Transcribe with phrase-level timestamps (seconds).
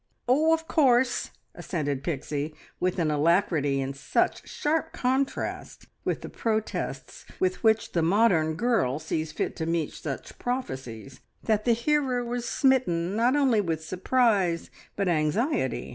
[0.27, 7.23] "Oh, of course," assented Pixie, with an alacrity in such sharp contrast with the protests
[7.39, 12.49] with which the modern girl sees fit to meet such prophecies, that the hearer was
[12.49, 15.89] smitten not only with surprise but anxiety.